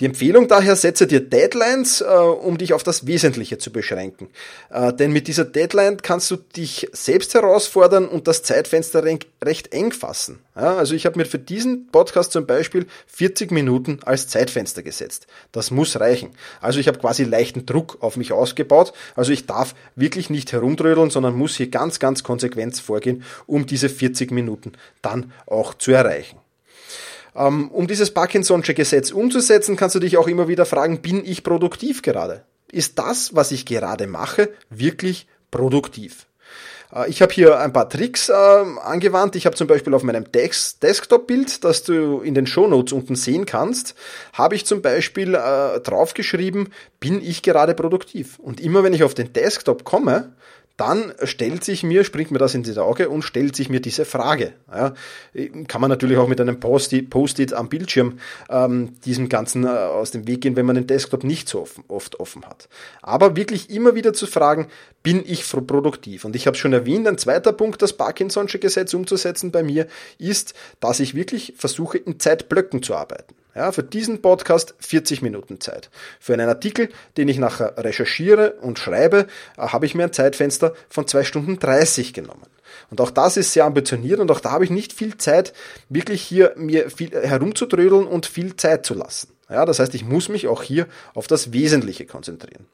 Die 0.00 0.06
Empfehlung 0.06 0.48
daher, 0.48 0.76
setze 0.76 1.06
dir 1.06 1.20
Deadlines, 1.20 2.00
äh, 2.00 2.04
um 2.04 2.58
dich 2.58 2.72
auf 2.72 2.82
das 2.82 3.06
Wesentliche 3.06 3.58
zu 3.58 3.70
beschränken. 3.70 4.28
Äh, 4.70 4.92
denn 4.92 5.12
mit 5.12 5.28
dieser 5.28 5.44
Deadline 5.44 5.98
kannst 5.98 6.30
du 6.30 6.36
dich 6.36 6.88
selbst 6.92 7.34
herausfordern 7.34 8.08
und 8.08 8.26
das 8.26 8.42
Zeitfenster 8.42 9.04
recht 9.04 9.72
eng 9.72 9.92
fassen. 9.92 10.40
Also 10.54 10.94
ich 10.94 11.04
habe 11.04 11.18
mir 11.18 11.26
für 11.26 11.38
diesen 11.38 11.88
Podcast 11.88 12.30
zum 12.30 12.46
Beispiel 12.46 12.86
40 13.08 13.50
Minuten 13.50 13.98
als 14.04 14.28
Zeitfenster 14.28 14.84
gesetzt. 14.84 15.26
Das 15.50 15.72
muss 15.72 15.98
reichen. 15.98 16.30
Also 16.60 16.78
ich 16.78 16.86
habe 16.86 16.98
quasi 16.98 17.24
leichten 17.24 17.66
Druck 17.66 17.98
auf 18.00 18.16
mich 18.16 18.32
ausgebaut. 18.32 18.92
Also 19.16 19.32
ich 19.32 19.46
darf 19.46 19.74
wirklich 19.96 20.30
nicht 20.30 20.52
herumtrödeln, 20.52 21.10
sondern 21.10 21.34
muss 21.34 21.56
hier 21.56 21.70
ganz, 21.70 21.98
ganz 21.98 22.22
konsequent 22.22 22.78
vorgehen, 22.78 23.24
um 23.46 23.66
diese 23.66 23.88
40 23.88 24.30
Minuten 24.30 24.72
dann 25.02 25.32
auch 25.46 25.74
zu 25.74 25.90
erreichen. 25.90 26.38
Ähm, 27.36 27.70
um 27.70 27.86
dieses 27.86 28.14
Parkinson'sche 28.14 28.74
Gesetz 28.74 29.10
umzusetzen, 29.10 29.76
kannst 29.76 29.94
du 29.94 30.00
dich 30.00 30.16
auch 30.16 30.28
immer 30.28 30.48
wieder 30.48 30.66
fragen, 30.66 31.00
bin 31.02 31.24
ich 31.24 31.42
produktiv 31.42 32.02
gerade? 32.02 32.44
Ist 32.70 32.98
das, 32.98 33.34
was 33.34 33.50
ich 33.50 33.66
gerade 33.66 34.06
mache, 34.06 34.50
wirklich 34.70 35.26
produktiv? 35.50 36.26
Äh, 36.94 37.08
ich 37.08 37.22
habe 37.22 37.32
hier 37.32 37.58
ein 37.58 37.72
paar 37.72 37.88
Tricks 37.88 38.28
äh, 38.28 38.32
angewandt. 38.32 39.36
Ich 39.36 39.46
habe 39.46 39.56
zum 39.56 39.66
Beispiel 39.66 39.94
auf 39.94 40.02
meinem 40.02 40.30
Des 40.30 40.78
Desktop-Bild, 40.78 41.64
das 41.64 41.82
du 41.82 42.20
in 42.20 42.34
den 42.34 42.46
Shownotes 42.46 42.92
unten 42.92 43.16
sehen 43.16 43.46
kannst, 43.46 43.94
habe 44.32 44.54
ich 44.54 44.66
zum 44.66 44.82
Beispiel 44.82 45.34
äh, 45.34 45.80
draufgeschrieben, 45.80 46.72
bin 47.00 47.20
ich 47.20 47.42
gerade 47.42 47.74
produktiv? 47.74 48.38
Und 48.38 48.60
immer 48.60 48.84
wenn 48.84 48.94
ich 48.94 49.02
auf 49.04 49.14
den 49.14 49.32
Desktop 49.32 49.84
komme, 49.84 50.34
dann 50.76 51.12
stellt 51.22 51.62
sich 51.62 51.84
mir, 51.84 52.02
springt 52.02 52.32
mir 52.32 52.38
das 52.38 52.54
ins 52.54 52.76
Auge 52.76 53.08
und 53.08 53.22
stellt 53.22 53.54
sich 53.54 53.68
mir 53.68 53.80
diese 53.80 54.04
Frage. 54.04 54.54
Ja, 54.72 54.94
kann 55.68 55.80
man 55.80 55.88
natürlich 55.88 56.18
auch 56.18 56.26
mit 56.26 56.40
einem 56.40 56.58
Post-it 56.58 57.52
am 57.52 57.68
Bildschirm 57.68 58.18
ähm, 58.48 58.94
diesem 59.04 59.28
Ganzen 59.28 59.64
äh, 59.64 59.68
aus 59.68 60.10
dem 60.10 60.26
Weg 60.26 60.40
gehen, 60.40 60.56
wenn 60.56 60.66
man 60.66 60.74
den 60.74 60.88
Desktop 60.88 61.22
nicht 61.22 61.48
so 61.48 61.62
offen, 61.62 61.84
oft 61.86 62.18
offen 62.18 62.44
hat. 62.46 62.68
Aber 63.02 63.36
wirklich 63.36 63.70
immer 63.70 63.94
wieder 63.94 64.12
zu 64.12 64.26
fragen, 64.26 64.66
bin 65.04 65.22
ich 65.24 65.44
produktiv? 65.48 66.24
Und 66.24 66.34
ich 66.34 66.46
habe 66.48 66.56
schon 66.56 66.72
erwähnt, 66.72 67.06
ein 67.06 67.18
zweiter 67.18 67.52
Punkt, 67.52 67.80
das 67.80 67.96
Parkinson'sche 67.96 68.58
Gesetz 68.58 68.92
umzusetzen 68.94 69.52
bei 69.52 69.62
mir, 69.62 69.86
ist, 70.18 70.54
dass 70.80 70.98
ich 70.98 71.14
wirklich 71.14 71.54
versuche, 71.56 71.98
in 71.98 72.18
Zeitblöcken 72.18 72.82
zu 72.82 72.96
arbeiten. 72.96 73.34
Ja, 73.54 73.70
für 73.70 73.84
diesen 73.84 74.20
Podcast 74.20 74.74
40 74.80 75.22
Minuten 75.22 75.60
Zeit. 75.60 75.88
Für 76.18 76.32
einen 76.32 76.48
Artikel, 76.48 76.88
den 77.16 77.28
ich 77.28 77.38
nachher 77.38 77.74
recherchiere 77.78 78.54
und 78.60 78.78
schreibe, 78.78 79.26
äh, 79.56 79.68
habe 79.68 79.86
ich 79.86 79.94
mir 79.94 80.04
ein 80.04 80.12
Zeitfenster 80.12 80.74
von 80.88 81.06
2 81.06 81.24
Stunden 81.24 81.58
30 81.58 82.12
genommen. 82.12 82.46
Und 82.90 83.00
auch 83.00 83.10
das 83.10 83.36
ist 83.36 83.52
sehr 83.52 83.64
ambitioniert 83.64 84.18
und 84.18 84.30
auch 84.30 84.40
da 84.40 84.50
habe 84.50 84.64
ich 84.64 84.70
nicht 84.70 84.92
viel 84.92 85.16
Zeit, 85.16 85.52
wirklich 85.88 86.22
hier 86.22 86.54
mir 86.56 86.90
viel 86.90 87.10
herumzutrödeln 87.12 88.06
und 88.06 88.26
viel 88.26 88.56
Zeit 88.56 88.84
zu 88.84 88.94
lassen. 88.94 89.28
Ja, 89.48 89.64
das 89.64 89.78
heißt, 89.78 89.94
ich 89.94 90.04
muss 90.04 90.28
mich 90.28 90.48
auch 90.48 90.62
hier 90.62 90.86
auf 91.14 91.26
das 91.26 91.52
Wesentliche 91.52 92.06
konzentrieren. 92.06 92.66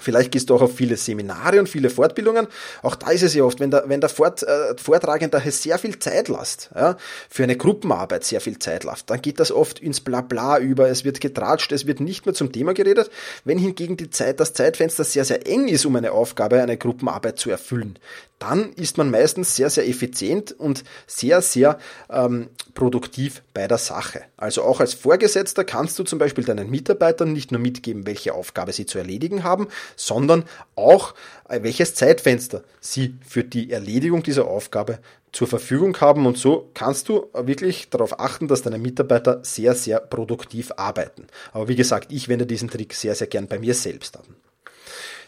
Vielleicht 0.00 0.32
gehst 0.32 0.50
du 0.50 0.56
auch 0.56 0.62
auf 0.62 0.74
viele 0.74 0.96
Seminare 0.96 1.60
und 1.60 1.68
viele 1.68 1.88
Fortbildungen. 1.88 2.48
Auch 2.82 2.96
da 2.96 3.10
ist 3.10 3.22
es 3.22 3.34
ja 3.34 3.44
oft, 3.44 3.60
wenn 3.60 3.70
der, 3.70 3.84
wenn 3.86 4.00
der 4.00 4.10
Fort, 4.10 4.42
äh, 4.42 4.76
Vortragende 4.76 5.40
sehr 5.50 5.78
viel 5.78 5.98
Zeit 5.98 6.28
lässt, 6.28 6.70
ja, 6.74 6.96
für 7.28 7.44
eine 7.44 7.56
Gruppenarbeit 7.56 8.24
sehr 8.24 8.40
viel 8.40 8.58
Zeit 8.58 8.84
lässt, 8.84 9.10
dann 9.10 9.22
geht 9.22 9.38
das 9.38 9.52
oft 9.52 9.78
ins 9.78 10.00
Blabla 10.00 10.58
über, 10.58 10.88
es 10.88 11.04
wird 11.04 11.20
getratscht, 11.20 11.70
es 11.70 11.86
wird 11.86 12.00
nicht 12.00 12.26
mehr 12.26 12.34
zum 12.34 12.50
Thema 12.50 12.74
geredet. 12.74 13.10
Wenn 13.44 13.58
hingegen 13.58 13.96
die 13.96 14.10
Zeit, 14.10 14.40
das 14.40 14.52
Zeitfenster 14.52 15.04
sehr, 15.04 15.24
sehr 15.24 15.46
eng 15.46 15.68
ist, 15.68 15.86
um 15.86 15.94
eine 15.94 16.12
Aufgabe, 16.12 16.60
eine 16.60 16.76
Gruppenarbeit 16.76 17.38
zu 17.38 17.50
erfüllen, 17.50 17.98
dann 18.44 18.74
ist 18.74 18.98
man 18.98 19.10
meistens 19.10 19.56
sehr, 19.56 19.70
sehr 19.70 19.88
effizient 19.88 20.52
und 20.52 20.84
sehr, 21.06 21.40
sehr 21.40 21.78
ähm, 22.10 22.50
produktiv 22.74 23.42
bei 23.54 23.66
der 23.66 23.78
Sache. 23.78 24.20
Also 24.36 24.62
auch 24.62 24.80
als 24.80 24.92
Vorgesetzter 24.92 25.64
kannst 25.64 25.98
du 25.98 26.04
zum 26.04 26.18
Beispiel 26.18 26.44
deinen 26.44 26.68
Mitarbeitern 26.68 27.32
nicht 27.32 27.52
nur 27.52 27.60
mitgeben, 27.60 28.06
welche 28.06 28.34
Aufgabe 28.34 28.72
sie 28.72 28.84
zu 28.84 28.98
erledigen 28.98 29.44
haben, 29.44 29.68
sondern 29.96 30.44
auch 30.76 31.14
äh, 31.48 31.62
welches 31.62 31.94
Zeitfenster 31.94 32.64
sie 32.80 33.14
für 33.26 33.44
die 33.44 33.70
Erledigung 33.70 34.22
dieser 34.22 34.46
Aufgabe 34.46 34.98
zur 35.32 35.48
Verfügung 35.48 35.98
haben. 36.02 36.26
Und 36.26 36.36
so 36.36 36.68
kannst 36.74 37.08
du 37.08 37.28
wirklich 37.32 37.88
darauf 37.88 38.20
achten, 38.20 38.46
dass 38.46 38.60
deine 38.60 38.78
Mitarbeiter 38.78 39.40
sehr, 39.42 39.74
sehr 39.74 40.00
produktiv 40.00 40.70
arbeiten. 40.76 41.28
Aber 41.52 41.68
wie 41.68 41.76
gesagt, 41.76 42.12
ich 42.12 42.28
wende 42.28 42.44
diesen 42.44 42.68
Trick 42.68 42.92
sehr, 42.92 43.14
sehr 43.14 43.26
gern 43.26 43.48
bei 43.48 43.58
mir 43.58 43.72
selbst 43.72 44.18
an. 44.18 44.24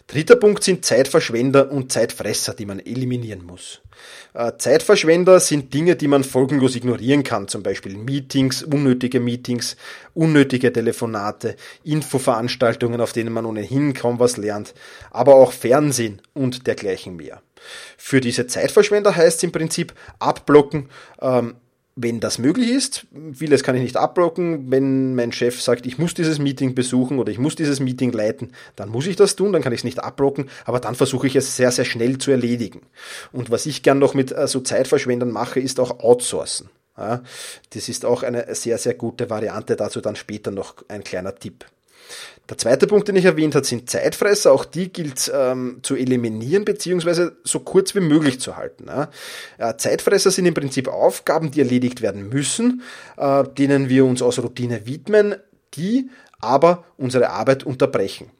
Dritter 0.08 0.36
Punkt 0.36 0.62
sind 0.62 0.84
Zeitverschwender 0.84 1.72
und 1.72 1.90
Zeitfresser, 1.90 2.54
die 2.54 2.64
man 2.64 2.78
eliminieren 2.78 3.44
muss. 3.44 3.80
Äh, 4.34 4.52
Zeitverschwender 4.56 5.40
sind 5.40 5.74
Dinge, 5.74 5.96
die 5.96 6.06
man 6.06 6.22
folgenlos 6.22 6.76
ignorieren 6.76 7.24
kann, 7.24 7.48
zum 7.48 7.64
Beispiel 7.64 7.96
Meetings, 7.96 8.62
unnötige 8.62 9.18
Meetings, 9.18 9.76
unnötige 10.14 10.72
Telefonate, 10.72 11.56
Infoveranstaltungen, 11.82 13.00
auf 13.00 13.12
denen 13.12 13.32
man 13.32 13.46
ohnehin 13.46 13.94
kaum 13.94 14.20
was 14.20 14.36
lernt, 14.36 14.74
aber 15.10 15.34
auch 15.34 15.52
Fernsehen 15.52 16.22
und 16.34 16.68
dergleichen 16.68 17.16
mehr. 17.16 17.42
Für 17.96 18.20
diese 18.20 18.46
Zeitverschwender 18.46 19.16
heißt 19.16 19.38
es 19.38 19.42
im 19.42 19.50
Prinzip 19.50 19.92
abblocken, 20.20 20.88
ähm, 21.20 21.56
wenn 21.96 22.20
das 22.20 22.38
möglich 22.38 22.70
ist. 22.70 23.06
Vieles 23.32 23.62
kann 23.62 23.74
ich 23.74 23.82
nicht 23.82 23.96
abblocken. 23.96 24.70
Wenn 24.70 25.14
mein 25.14 25.32
Chef 25.32 25.60
sagt, 25.60 25.86
ich 25.86 25.98
muss 25.98 26.12
dieses 26.12 26.38
Meeting 26.38 26.74
besuchen 26.74 27.18
oder 27.18 27.32
ich 27.32 27.38
muss 27.38 27.56
dieses 27.56 27.80
Meeting 27.80 28.12
leiten, 28.12 28.52
dann 28.76 28.90
muss 28.90 29.06
ich 29.06 29.16
das 29.16 29.34
tun, 29.34 29.52
dann 29.52 29.62
kann 29.62 29.72
ich 29.72 29.80
es 29.80 29.84
nicht 29.84 29.98
abblocken, 29.98 30.50
aber 30.66 30.78
dann 30.78 30.94
versuche 30.94 31.26
ich 31.26 31.34
es 31.34 31.56
sehr, 31.56 31.72
sehr 31.72 31.86
schnell 31.86 32.18
zu 32.18 32.30
erledigen. 32.30 32.82
Und 33.32 33.50
was 33.50 33.64
ich 33.64 33.82
gern 33.82 33.98
noch 33.98 34.12
mit 34.12 34.30
äh, 34.30 34.46
so 34.46 34.60
Zeitverschwendern 34.60 35.30
mache, 35.30 35.58
ist 35.58 35.80
auch 35.80 36.00
outsourcen. 36.00 36.68
Das 36.96 37.88
ist 37.88 38.06
auch 38.06 38.22
eine 38.22 38.54
sehr, 38.54 38.78
sehr 38.78 38.94
gute 38.94 39.28
Variante, 39.28 39.76
dazu 39.76 40.00
dann 40.00 40.16
später 40.16 40.50
noch 40.50 40.76
ein 40.88 41.04
kleiner 41.04 41.34
Tipp. 41.34 41.66
Der 42.48 42.58
zweite 42.58 42.86
Punkt, 42.86 43.08
den 43.08 43.16
ich 43.16 43.24
erwähnt 43.24 43.56
habe, 43.56 43.66
sind 43.66 43.90
Zeitfresser. 43.90 44.52
Auch 44.52 44.64
die 44.64 44.92
gilt 44.92 45.30
ähm, 45.34 45.80
zu 45.82 45.96
eliminieren 45.96 46.64
bzw. 46.64 47.30
so 47.42 47.60
kurz 47.60 47.94
wie 47.94 48.00
möglich 48.00 48.40
zu 48.40 48.56
halten. 48.56 48.86
Ja. 48.86 49.10
Äh, 49.58 49.76
Zeitfresser 49.76 50.30
sind 50.30 50.46
im 50.46 50.54
Prinzip 50.54 50.86
Aufgaben, 50.86 51.50
die 51.50 51.60
erledigt 51.60 52.02
werden 52.02 52.28
müssen, 52.28 52.82
äh, 53.16 53.44
denen 53.58 53.88
wir 53.88 54.04
uns 54.04 54.22
aus 54.22 54.38
Routine 54.38 54.86
widmen, 54.86 55.34
die 55.74 56.08
aber 56.38 56.84
unsere 56.96 57.30
Arbeit 57.30 57.64
unterbrechen. 57.64 58.30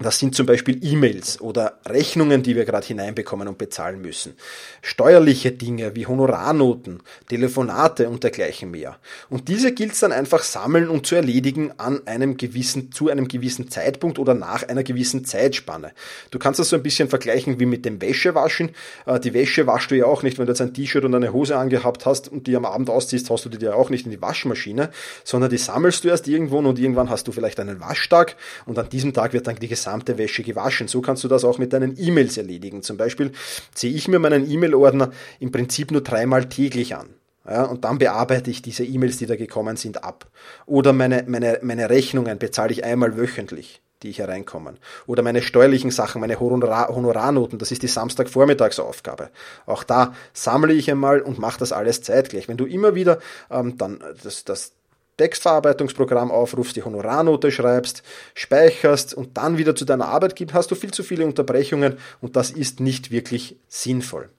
Das 0.00 0.20
sind 0.20 0.36
zum 0.36 0.46
Beispiel 0.46 0.78
E-Mails 0.80 1.40
oder 1.40 1.80
Rechnungen, 1.84 2.44
die 2.44 2.54
wir 2.54 2.64
gerade 2.64 2.86
hineinbekommen 2.86 3.48
und 3.48 3.58
bezahlen 3.58 4.00
müssen. 4.00 4.34
Steuerliche 4.80 5.50
Dinge 5.50 5.96
wie 5.96 6.06
Honorarnoten, 6.06 7.02
Telefonate 7.28 8.08
und 8.08 8.22
dergleichen 8.22 8.70
mehr. 8.70 8.96
Und 9.28 9.48
diese 9.48 9.72
gilt 9.72 9.94
es 9.94 10.00
dann 10.00 10.12
einfach 10.12 10.44
sammeln 10.44 10.88
und 10.88 11.04
zu 11.04 11.16
erledigen 11.16 11.72
an 11.78 12.06
einem 12.06 12.36
gewissen, 12.36 12.92
zu 12.92 13.08
einem 13.08 13.26
gewissen 13.26 13.72
Zeitpunkt 13.72 14.20
oder 14.20 14.34
nach 14.34 14.62
einer 14.68 14.84
gewissen 14.84 15.24
Zeitspanne. 15.24 15.90
Du 16.30 16.38
kannst 16.38 16.60
das 16.60 16.68
so 16.68 16.76
ein 16.76 16.82
bisschen 16.84 17.08
vergleichen 17.08 17.58
wie 17.58 17.66
mit 17.66 17.84
dem 17.84 18.00
Wäschewaschen. 18.00 18.70
Äh, 19.04 19.18
die 19.18 19.34
Wäsche 19.34 19.66
waschst 19.66 19.90
du 19.90 19.96
ja 19.96 20.04
auch 20.04 20.22
nicht, 20.22 20.38
wenn 20.38 20.46
du 20.46 20.52
jetzt 20.52 20.60
ein 20.60 20.74
T-Shirt 20.74 21.04
und 21.04 21.14
eine 21.16 21.32
Hose 21.32 21.56
angehabt 21.56 22.06
hast 22.06 22.28
und 22.28 22.46
die 22.46 22.54
am 22.54 22.66
Abend 22.66 22.88
ausziehst, 22.88 23.30
hast 23.30 23.46
du 23.46 23.48
die 23.48 23.64
ja 23.64 23.74
auch 23.74 23.90
nicht 23.90 24.04
in 24.04 24.12
die 24.12 24.22
Waschmaschine, 24.22 24.90
sondern 25.24 25.50
die 25.50 25.58
sammelst 25.58 26.04
du 26.04 26.08
erst 26.08 26.28
irgendwo 26.28 26.58
und 26.58 26.78
irgendwann 26.78 27.10
hast 27.10 27.26
du 27.26 27.32
vielleicht 27.32 27.58
einen 27.58 27.80
Waschtag 27.80 28.36
und 28.64 28.78
an 28.78 28.88
diesem 28.88 29.12
Tag 29.12 29.32
wird 29.32 29.48
dann 29.48 29.56
die 29.56 29.66
gesamte 29.66 29.87
gesamte 29.88 30.18
Wäsche 30.18 30.42
gewaschen. 30.42 30.86
So 30.86 31.00
kannst 31.00 31.24
du 31.24 31.28
das 31.28 31.44
auch 31.44 31.58
mit 31.58 31.72
deinen 31.72 31.96
E-Mails 31.98 32.36
erledigen. 32.36 32.82
Zum 32.82 32.96
Beispiel 32.96 33.32
ziehe 33.74 33.94
ich 33.94 34.06
mir 34.06 34.18
meinen 34.18 34.50
E-Mail-Ordner 34.50 35.10
im 35.40 35.50
Prinzip 35.50 35.90
nur 35.90 36.02
dreimal 36.02 36.48
täglich 36.48 36.94
an. 36.94 37.08
Ja, 37.48 37.64
und 37.64 37.84
dann 37.84 37.96
bearbeite 37.96 38.50
ich 38.50 38.60
diese 38.60 38.84
E-Mails, 38.84 39.16
die 39.16 39.24
da 39.24 39.34
gekommen 39.34 39.76
sind, 39.76 40.04
ab. 40.04 40.26
Oder 40.66 40.92
meine, 40.92 41.24
meine, 41.26 41.60
meine 41.62 41.88
Rechnungen 41.88 42.38
bezahle 42.38 42.72
ich 42.72 42.84
einmal 42.84 43.16
wöchentlich, 43.16 43.80
die 44.02 44.10
ich 44.10 44.18
hereinkommen. 44.18 44.76
Oder 45.06 45.22
meine 45.22 45.40
steuerlichen 45.40 45.90
Sachen, 45.90 46.20
meine 46.20 46.38
Honorar 46.38 46.94
Honorarnoten, 46.94 47.58
das 47.58 47.72
ist 47.72 47.82
die 47.82 47.88
Samstagvormittagsaufgabe. 47.88 49.30
Auch 49.64 49.82
da 49.82 50.12
sammle 50.34 50.74
ich 50.74 50.90
einmal 50.90 51.22
und 51.22 51.38
mache 51.38 51.60
das 51.60 51.72
alles 51.72 52.02
zeitgleich. 52.02 52.48
Wenn 52.48 52.58
du 52.58 52.66
immer 52.66 52.94
wieder 52.94 53.18
ähm, 53.50 53.78
dann 53.78 54.04
das, 54.22 54.44
das 54.44 54.72
Textverarbeitungsprogramm 55.18 56.30
aufrufst, 56.30 56.74
die 56.76 56.82
Honorarnote 56.82 57.50
schreibst, 57.52 58.02
speicherst 58.34 59.12
und 59.12 59.36
dann 59.36 59.58
wieder 59.58 59.74
zu 59.74 59.84
deiner 59.84 60.06
Arbeit 60.06 60.34
gibst, 60.34 60.54
hast 60.54 60.70
du 60.70 60.74
viel 60.74 60.90
zu 60.90 61.02
viele 61.02 61.26
Unterbrechungen 61.26 61.98
und 62.22 62.36
das 62.36 62.50
ist 62.50 62.80
nicht 62.80 63.10
wirklich 63.10 63.56
sinnvoll. 63.68 64.30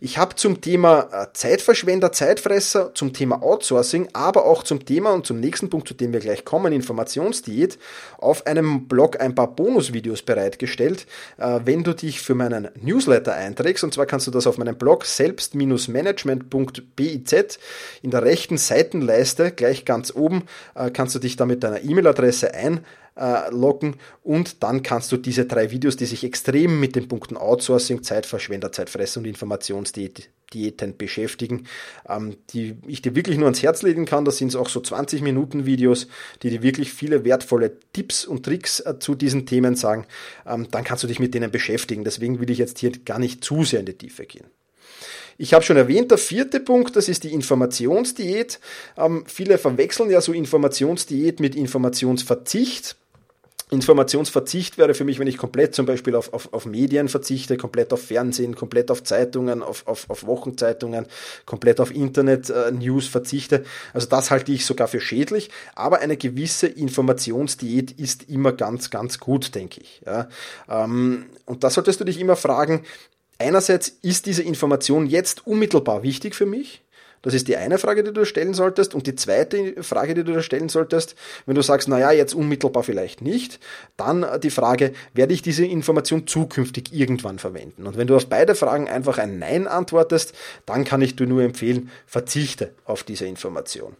Ich 0.00 0.18
habe 0.18 0.34
zum 0.34 0.60
Thema 0.60 1.08
äh, 1.12 1.26
Zeitverschwender, 1.32 2.12
Zeitfresser, 2.12 2.94
zum 2.94 3.12
Thema 3.12 3.42
Outsourcing, 3.42 4.08
aber 4.12 4.44
auch 4.44 4.62
zum 4.62 4.84
Thema 4.84 5.12
und 5.12 5.26
zum 5.26 5.40
nächsten 5.40 5.70
Punkt, 5.70 5.88
zu 5.88 5.94
dem 5.94 6.12
wir 6.12 6.20
gleich 6.20 6.44
kommen, 6.44 6.72
Informationsdiät, 6.72 7.78
auf 8.18 8.46
einem 8.46 8.86
Blog 8.88 9.20
ein 9.20 9.34
paar 9.34 9.54
Bonusvideos 9.54 10.22
bereitgestellt, 10.22 11.06
äh, 11.38 11.60
wenn 11.64 11.84
du 11.84 11.94
dich 11.94 12.20
für 12.20 12.34
meinen 12.34 12.68
Newsletter 12.80 13.34
einträgst. 13.34 13.84
Und 13.84 13.94
zwar 13.94 14.06
kannst 14.06 14.26
du 14.26 14.30
das 14.30 14.46
auf 14.46 14.58
meinem 14.58 14.76
Blog 14.76 15.04
selbst-management.biz 15.04 17.58
in 18.02 18.10
der 18.10 18.22
rechten 18.22 18.58
Seitenleiste 18.58 19.50
gleich 19.50 19.84
ganz 19.84 20.14
oben 20.14 20.44
äh, 20.74 20.90
kannst 20.90 21.14
du 21.14 21.18
dich 21.18 21.36
da 21.36 21.46
mit 21.46 21.62
deiner 21.62 21.82
E-Mail-Adresse 21.82 22.54
ein 22.54 22.80
äh, 23.16 23.50
locken 23.50 23.96
und 24.22 24.62
dann 24.62 24.82
kannst 24.82 25.12
du 25.12 25.16
diese 25.16 25.46
drei 25.46 25.70
Videos, 25.70 25.96
die 25.96 26.06
sich 26.06 26.24
extrem 26.24 26.80
mit 26.80 26.96
den 26.96 27.08
Punkten 27.08 27.36
Outsourcing, 27.36 28.02
Zeitverschwender, 28.02 28.72
Zeitfresser 28.72 29.20
und 29.20 29.26
Informationsdiäten 29.26 30.96
beschäftigen, 30.96 31.66
ähm, 32.08 32.36
die 32.50 32.76
ich 32.86 33.02
dir 33.02 33.14
wirklich 33.14 33.36
nur 33.36 33.46
ans 33.46 33.62
Herz 33.62 33.82
legen 33.82 34.04
kann. 34.04 34.24
Das 34.24 34.36
sind 34.36 34.54
auch 34.54 34.68
so 34.68 34.80
20 34.80 35.22
Minuten 35.22 35.66
Videos, 35.66 36.06
die 36.42 36.50
dir 36.50 36.62
wirklich 36.62 36.92
viele 36.92 37.24
wertvolle 37.24 37.72
Tipps 37.92 38.24
und 38.24 38.44
Tricks 38.44 38.80
äh, 38.80 38.98
zu 38.98 39.14
diesen 39.14 39.46
Themen 39.46 39.74
sagen. 39.74 40.06
Ähm, 40.46 40.68
dann 40.70 40.84
kannst 40.84 41.02
du 41.02 41.08
dich 41.08 41.18
mit 41.18 41.34
denen 41.34 41.50
beschäftigen. 41.50 42.04
Deswegen 42.04 42.40
will 42.40 42.50
ich 42.50 42.58
jetzt 42.58 42.78
hier 42.78 42.92
gar 43.04 43.18
nicht 43.18 43.42
zu 43.42 43.64
sehr 43.64 43.80
in 43.80 43.86
die 43.86 43.94
Tiefe 43.98 44.26
gehen. 44.26 44.46
Ich 45.36 45.52
habe 45.52 45.64
schon 45.64 45.76
erwähnt, 45.76 46.10
der 46.10 46.18
vierte 46.18 46.60
Punkt, 46.60 46.94
das 46.94 47.08
ist 47.08 47.24
die 47.24 47.32
Informationsdiät. 47.32 48.60
Ähm, 48.96 49.24
viele 49.26 49.58
verwechseln 49.58 50.10
ja 50.10 50.20
so 50.20 50.32
Informationsdiät 50.32 51.40
mit 51.40 51.56
Informationsverzicht. 51.56 52.96
Informationsverzicht 53.74 54.78
wäre 54.78 54.94
für 54.94 55.04
mich, 55.04 55.18
wenn 55.18 55.26
ich 55.26 55.36
komplett 55.36 55.74
zum 55.74 55.86
Beispiel 55.86 56.14
auf, 56.14 56.32
auf, 56.32 56.52
auf 56.52 56.64
Medien 56.64 57.08
verzichte, 57.08 57.56
komplett 57.56 57.92
auf 57.92 58.02
Fernsehen, 58.02 58.54
komplett 58.54 58.90
auf 58.90 59.02
Zeitungen, 59.02 59.62
auf, 59.62 59.86
auf, 59.86 60.08
auf 60.08 60.24
Wochenzeitungen, 60.26 61.06
komplett 61.44 61.80
auf 61.80 61.94
Internet-News 61.94 63.06
äh, 63.06 63.10
verzichte. 63.10 63.64
Also 63.92 64.08
das 64.08 64.30
halte 64.30 64.52
ich 64.52 64.64
sogar 64.64 64.88
für 64.88 65.00
schädlich, 65.00 65.50
aber 65.74 65.98
eine 65.98 66.16
gewisse 66.16 66.66
Informationsdiät 66.68 67.90
ist 67.92 68.28
immer 68.28 68.52
ganz, 68.52 68.90
ganz 68.90 69.18
gut, 69.18 69.54
denke 69.54 69.80
ich. 69.80 70.02
Ja. 70.06 70.28
Ähm, 70.68 71.26
und 71.44 71.64
da 71.64 71.70
solltest 71.70 72.00
du 72.00 72.04
dich 72.04 72.20
immer 72.20 72.36
fragen, 72.36 72.84
einerseits 73.38 73.88
ist 73.88 74.26
diese 74.26 74.42
Information 74.42 75.06
jetzt 75.06 75.46
unmittelbar 75.46 76.02
wichtig 76.02 76.34
für 76.34 76.46
mich? 76.46 76.83
Das 77.24 77.32
ist 77.32 77.48
die 77.48 77.56
eine 77.56 77.78
Frage, 77.78 78.04
die 78.04 78.12
du 78.12 78.26
stellen 78.26 78.52
solltest. 78.52 78.94
Und 78.94 79.06
die 79.06 79.14
zweite 79.14 79.82
Frage, 79.82 80.12
die 80.12 80.24
du 80.24 80.42
stellen 80.42 80.68
solltest, 80.68 81.14
wenn 81.46 81.54
du 81.54 81.62
sagst, 81.62 81.88
naja, 81.88 82.12
jetzt 82.12 82.34
unmittelbar 82.34 82.82
vielleicht 82.82 83.22
nicht, 83.22 83.60
dann 83.96 84.26
die 84.42 84.50
Frage, 84.50 84.92
werde 85.14 85.32
ich 85.32 85.40
diese 85.40 85.64
Information 85.64 86.26
zukünftig 86.26 86.92
irgendwann 86.92 87.38
verwenden? 87.38 87.86
Und 87.86 87.96
wenn 87.96 88.06
du 88.06 88.14
auf 88.14 88.26
beide 88.26 88.54
Fragen 88.54 88.88
einfach 88.88 89.16
ein 89.16 89.38
Nein 89.38 89.66
antwortest, 89.66 90.34
dann 90.66 90.84
kann 90.84 91.00
ich 91.00 91.16
dir 91.16 91.26
nur 91.26 91.42
empfehlen, 91.42 91.90
verzichte 92.06 92.72
auf 92.84 93.04
diese 93.04 93.24
Information. 93.24 93.96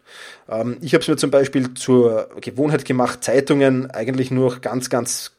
Ähm, 0.50 0.76
ich 0.83 0.93
habe 0.93 1.00
es 1.00 1.09
mir 1.09 1.16
zum 1.16 1.31
Beispiel 1.31 1.73
zur 1.73 2.28
Gewohnheit 2.43 2.85
gemacht, 2.85 3.25
Zeitungen 3.25 3.90
eigentlich 3.90 4.31
nur 4.31 4.61
ganz, 4.61 4.90
ganz 4.90 5.34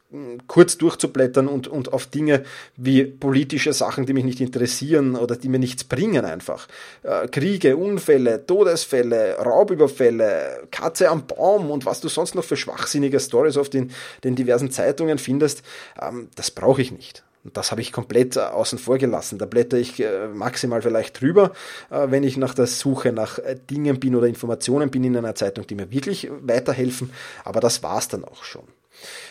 kurz 0.48 0.78
durchzublättern 0.78 1.48
und, 1.48 1.68
und 1.68 1.94
auf 1.94 2.06
Dinge 2.06 2.44
wie 2.78 3.04
politische 3.04 3.74
Sachen, 3.74 4.06
die 4.06 4.14
mich 4.14 4.24
nicht 4.24 4.40
interessieren 4.40 5.16
oder 5.16 5.36
die 5.36 5.50
mir 5.50 5.60
nichts 5.60 5.84
bringen 5.84 6.26
einfach. 6.26 6.68
Äh, 7.04 7.28
Kriege, 7.28 7.76
Unfälle, 7.76 8.46
Todesfälle, 8.46 9.38
Raubüberfälle, 9.38 10.68
Katze 10.72 11.10
am 11.10 11.26
Baum 11.28 11.72
und 11.72 11.86
was 11.86 12.02
du 12.02 12.08
sonst 12.08 12.36
noch 12.36 12.44
für 12.44 12.56
schwachsinnige 12.56 13.20
Stories 13.20 13.58
auf 13.58 13.70
den, 13.70 13.92
den 14.24 14.36
diversen 14.36 14.72
Zeitungen 14.72 15.18
findest, 15.18 15.64
ähm, 16.02 16.30
das 16.36 16.52
brauche 16.52 16.82
ich 16.82 16.92
nicht. 16.92 17.24
Und 17.44 17.58
das 17.58 17.72
habe 17.72 17.82
ich 17.82 17.92
komplett 17.92 18.38
äh, 18.38 18.42
außen 18.42 18.80
vor 18.80 18.98
gelassen. 18.98 19.38
Da 19.38 19.46
blätter 19.46 19.78
ich 19.78 20.00
äh, 20.00 20.28
maximal 20.28 20.82
vielleicht 20.82 21.20
drüber, 21.20 21.52
wenn 21.90 22.24
ich 22.24 22.38
nach 22.38 22.54
der 22.54 22.68
Suche 22.68 23.12
nach 23.12 23.40
Dingen 23.70 24.00
bin 24.00 24.16
oder 24.16 24.28
Informationen 24.28 24.92
bin 24.92 25.04
in 25.04 25.18
einer 25.18 25.36
Zeitung, 25.36 25.68
die 25.68 25.76
mir 25.76 25.92
wirklich 25.92 26.30
weiterhelfen. 26.42 27.12
Aber 27.44 27.60
das 27.60 27.84
war's 27.84 28.08
dann 28.08 28.24
auch 28.24 28.44
schon. 28.44 28.64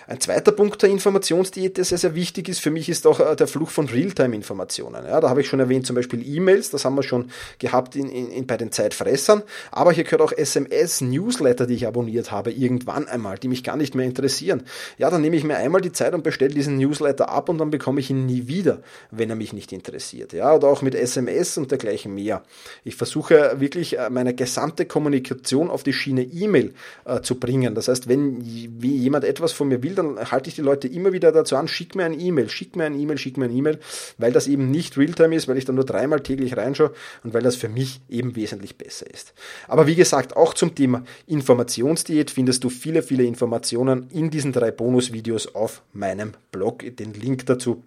Ein 0.06 0.20
zweiter 0.20 0.52
Punkt 0.52 0.82
der 0.82 0.90
Informationsdiät, 0.90 1.78
der 1.78 1.84
sehr, 1.84 1.96
sehr 1.96 2.14
wichtig 2.14 2.50
ist 2.50 2.61
für 2.61 2.70
mich, 2.70 2.90
ist 2.90 3.06
auch 3.06 3.20
äh, 3.20 3.37
der 3.37 3.46
Fluch 3.46 3.70
von 3.70 3.88
Realtime-Informationen. 3.88 5.06
Ja, 5.06 5.20
da 5.20 5.30
habe 5.30 5.40
ich 5.40 5.49
schon 5.49 5.61
erwähnt, 5.61 5.87
zum 5.87 5.96
Beispiel 5.96 6.23
E-Mails, 6.26 6.70
das 6.70 6.84
haben 6.84 6.94
wir 6.94 7.02
schon 7.02 7.30
gehabt 7.58 7.96
in, 7.96 8.11
in, 8.11 8.30
in, 8.30 8.46
bei 8.46 8.58
den 8.58 8.70
Zeitfressern, 8.70 9.42
aber 9.70 9.92
hier 9.92 10.04
gehört 10.04 10.20
auch 10.20 10.32
SMS, 10.32 11.00
Newsletter, 11.00 11.66
die 11.66 11.75
ich 11.75 11.87
abonniert 11.87 12.30
habe, 12.30 12.52
irgendwann 12.52 13.08
einmal, 13.08 13.38
die 13.38 13.49
mich 13.49 13.64
gar 13.64 13.76
nicht 13.76 13.94
mehr 13.94 14.04
interessieren. 14.04 14.64
Ja, 14.99 15.08
dann 15.08 15.23
nehme 15.23 15.37
ich 15.37 15.44
mir 15.44 15.56
einmal 15.56 15.80
die 15.80 15.92
Zeit 15.92 16.12
und 16.12 16.23
bestelle 16.23 16.52
diesen 16.52 16.76
Newsletter 16.76 17.30
ab 17.30 17.49
und 17.49 17.56
dann 17.56 17.70
bekomme 17.70 18.00
ich 18.00 18.11
ihn 18.11 18.26
nie 18.26 18.46
wieder, 18.46 18.82
wenn 19.11 19.30
er 19.30 19.37
mich 19.37 19.54
nicht 19.54 19.73
interessiert. 19.73 20.34
Ja, 20.34 20.54
oder 20.54 20.68
auch 20.68 20.82
mit 20.82 20.94
SMS 20.94 21.56
und 21.56 21.70
dergleichen 21.70 22.14
mehr. 22.14 22.42
Ich 22.84 22.96
versuche 22.96 23.58
wirklich 23.58 23.99
äh, 23.99 24.11
meine 24.11 24.34
gesamte 24.34 24.84
Kommunikation 24.84 25.70
auf 25.70 25.82
die 25.82 25.94
Schiene 25.94 26.25
E-Mail 26.25 26.75
äh, 27.06 27.23
zu 27.23 27.37
bringen. 27.40 27.75
Das 27.75 27.88
heißt, 27.88 28.06
wenn 28.06 28.42
jemand 28.42 29.25
etwas 29.25 29.52
von 29.52 29.68
mir 29.68 29.82
will, 29.82 29.93
dann 29.94 30.30
halte 30.30 30.48
ich 30.48 30.54
die 30.54 30.62
Leute 30.62 30.88
immer 30.88 31.12
wieder 31.12 31.32
dazu 31.32 31.56
an, 31.56 31.68
schick 31.68 31.94
mir 31.94 32.04
ein 32.04 32.18
E-Mail, 32.18 32.48
schick 32.48 32.76
mir 32.76 32.84
ein 32.84 32.98
E-Mail, 32.98 33.18
schick 33.18 33.36
mir 33.36 33.46
ein 33.46 33.56
E-Mail, 33.56 33.78
weil 34.18 34.32
das 34.32 34.46
eben 34.46 34.70
nicht 34.70 34.96
Realtime 34.96 35.34
ist, 35.34 35.48
weil 35.48 35.58
ich 35.58 35.64
dann 35.64 35.74
nur 35.74 35.84
dreimal 35.84 36.20
täglich 36.20 36.56
reinschaue 36.56 36.92
und 37.22 37.34
weil 37.34 37.42
das 37.42 37.56
für 37.56 37.68
mich 37.68 38.00
eben 38.08 38.36
wesentlich 38.36 38.76
besser 38.76 39.08
ist. 39.12 39.34
Aber 39.68 39.86
wie 39.86 39.94
gesagt, 39.94 40.36
auch 40.36 40.54
zum 40.54 40.74
Thema 40.74 41.04
Informationsdiät 41.26 42.30
findest 42.30 42.64
du 42.64 42.70
viele, 42.70 43.02
viele 43.02 43.24
Informationen 43.24 44.08
in 44.10 44.30
diesen 44.30 44.52
drei 44.52 44.70
Bonusvideos 44.70 45.54
auf 45.54 45.82
meinem 45.92 46.32
Blog. 46.52 46.84
Den 46.96 47.14
Link 47.14 47.46
dazu 47.46 47.82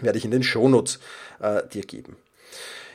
werde 0.00 0.18
ich 0.18 0.24
in 0.24 0.30
den 0.30 0.42
Shownotes 0.42 0.98
äh, 1.40 1.62
dir 1.72 1.82
geben. 1.82 2.16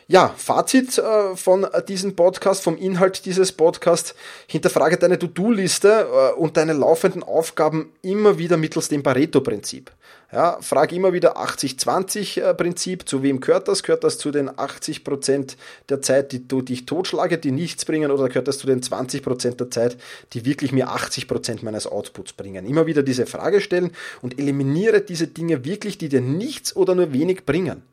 Ja, 0.10 0.34
Fazit 0.38 0.98
äh, 1.00 1.36
von 1.36 1.68
diesem 1.90 2.16
Podcast, 2.16 2.64
vom 2.64 2.78
Inhalt 2.78 3.26
dieses 3.26 3.52
Podcasts. 3.52 4.16
Hinterfrage 4.48 4.96
deine 4.96 5.20
To-Do-Liste 5.20 6.08
äh, 6.10 6.40
und 6.40 6.56
deine 6.56 6.72
laufenden 6.72 7.24
Aufgaben 7.24 7.92
immer 8.04 8.38
wieder 8.38 8.56
mittels 8.56 8.88
dem 8.88 9.04
Pareto-Prinzip. 9.04 9.92
Ja, 10.32 10.60
frag 10.62 10.94
immer 10.94 11.12
wieder 11.12 11.38
80-20-Prinzip. 11.38 13.02
Äh, 13.02 13.06
zu 13.06 13.22
wem 13.22 13.42
gehört 13.42 13.68
das? 13.68 13.84
Gehört 13.84 14.06
das 14.06 14.18
zu 14.18 14.32
den 14.32 14.50
80% 14.50 15.58
der 15.90 16.02
Zeit, 16.02 16.32
die 16.32 16.48
du 16.48 16.62
dich 16.62 16.86
totschlage, 16.86 17.38
die 17.38 17.52
nichts 17.52 17.84
bringen, 17.84 18.10
oder 18.10 18.30
gehört 18.30 18.48
das 18.48 18.60
zu 18.60 18.68
den 18.68 18.80
20% 18.80 19.56
der 19.58 19.70
Zeit, 19.72 19.98
die 20.32 20.46
wirklich 20.46 20.72
mir 20.72 20.88
80% 20.88 21.66
meines 21.66 21.86
Outputs 21.86 22.32
bringen? 22.32 22.66
Immer 22.66 22.86
wieder 22.88 23.04
diese 23.04 23.26
Frage 23.26 23.60
stellen 23.60 23.92
und 24.22 24.40
eliminiere 24.40 25.02
diese 25.02 25.28
Dinge 25.28 25.66
wirklich, 25.66 25.98
die 25.98 26.08
dir 26.08 26.22
nichts 26.22 26.74
oder 26.78 26.96
nur 26.96 27.12
wenig 27.12 27.46
bringen. 27.46 27.84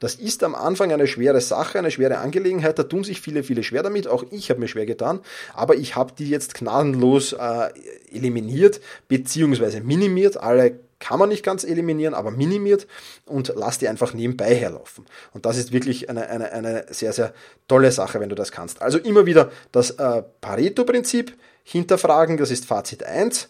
Das 0.00 0.14
ist 0.14 0.42
am 0.42 0.54
Anfang 0.54 0.92
eine 0.92 1.06
schwere 1.06 1.40
Sache, 1.40 1.78
eine 1.78 1.90
schwere 1.90 2.18
Angelegenheit. 2.18 2.78
Da 2.78 2.82
tun 2.82 3.04
sich 3.04 3.20
viele, 3.20 3.42
viele 3.42 3.62
schwer 3.62 3.82
damit. 3.82 4.08
Auch 4.08 4.24
ich 4.30 4.50
habe 4.50 4.60
mir 4.60 4.68
schwer 4.68 4.86
getan. 4.86 5.20
Aber 5.54 5.76
ich 5.76 5.96
habe 5.96 6.12
die 6.18 6.28
jetzt 6.28 6.54
gnadenlos 6.54 7.32
äh, 7.32 7.68
eliminiert 8.12 8.80
beziehungsweise 9.08 9.80
minimiert. 9.80 10.36
Alle 10.36 10.80
kann 10.98 11.18
man 11.18 11.28
nicht 11.28 11.44
ganz 11.44 11.64
eliminieren, 11.64 12.14
aber 12.14 12.30
minimiert 12.30 12.86
und 13.26 13.52
lass 13.54 13.78
die 13.78 13.88
einfach 13.88 14.14
nebenbei 14.14 14.54
herlaufen. 14.54 15.04
Und 15.32 15.46
das 15.46 15.58
ist 15.58 15.72
wirklich 15.72 16.08
eine, 16.08 16.28
eine, 16.28 16.52
eine 16.52 16.86
sehr, 16.90 17.12
sehr 17.12 17.34
tolle 17.68 17.92
Sache, 17.92 18.20
wenn 18.20 18.28
du 18.28 18.34
das 18.34 18.50
kannst. 18.50 18.80
Also 18.80 18.98
immer 18.98 19.26
wieder 19.26 19.50
das 19.72 19.90
äh, 19.90 20.22
Pareto-Prinzip 20.40 21.36
hinterfragen, 21.64 22.36
das 22.36 22.50
ist 22.50 22.64
Fazit 22.64 23.04
1. 23.04 23.48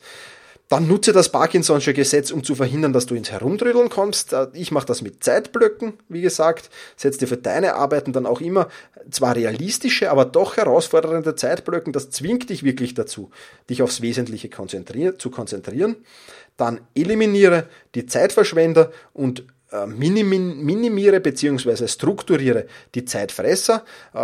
Dann 0.68 0.88
nutze 0.88 1.12
das 1.12 1.32
Parkinson'sche 1.32 1.92
Gesetz, 1.92 2.32
um 2.32 2.42
zu 2.42 2.56
verhindern, 2.56 2.92
dass 2.92 3.06
du 3.06 3.14
ins 3.14 3.30
Herumtrödeln 3.30 3.88
kommst. 3.88 4.32
Äh, 4.32 4.48
ich 4.52 4.72
mache 4.72 4.86
das 4.86 5.00
mit 5.00 5.22
Zeitblöcken, 5.22 5.94
wie 6.08 6.22
gesagt. 6.22 6.70
Setz 6.96 7.18
dir 7.18 7.28
für 7.28 7.36
deine 7.36 7.74
Arbeiten 7.74 8.12
dann 8.12 8.26
auch 8.26 8.40
immer 8.40 8.68
zwar 9.10 9.36
realistische, 9.36 10.10
aber 10.10 10.24
doch 10.24 10.56
herausfordernde 10.56 11.36
Zeitblöcken. 11.36 11.92
Das 11.92 12.10
zwingt 12.10 12.50
dich 12.50 12.64
wirklich 12.64 12.94
dazu, 12.94 13.30
dich 13.70 13.82
aufs 13.82 14.00
Wesentliche 14.00 14.48
konzentrier 14.48 15.18
zu 15.18 15.30
konzentrieren. 15.30 15.96
Dann 16.56 16.80
eliminiere 16.94 17.68
die 17.94 18.06
Zeitverschwender 18.06 18.90
und 19.12 19.44
minimiere 19.84 21.20
bzw. 21.20 21.88
strukturiere 21.88 22.66
die 22.94 23.04
Zeitfresser. 23.04 23.84
Äh, 24.14 24.18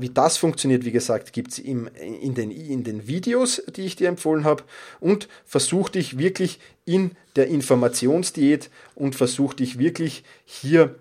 wie 0.00 0.10
das 0.10 0.36
funktioniert, 0.36 0.84
wie 0.84 0.92
gesagt, 0.92 1.32
gibt 1.32 1.52
es 1.52 1.58
in 1.58 1.90
den, 2.34 2.50
in 2.50 2.82
den 2.82 3.06
Videos, 3.06 3.62
die 3.68 3.82
ich 3.82 3.96
dir 3.96 4.08
empfohlen 4.08 4.44
habe. 4.44 4.64
Und 4.98 5.28
versuch 5.44 5.90
dich 5.90 6.18
wirklich 6.18 6.58
in 6.84 7.12
der 7.36 7.48
Informationsdiät 7.48 8.70
und 8.94 9.14
versuch 9.14 9.54
dich 9.54 9.78
wirklich 9.78 10.24
hier 10.44 10.96